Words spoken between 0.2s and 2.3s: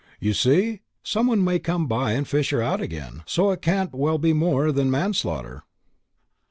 see, some one may come by and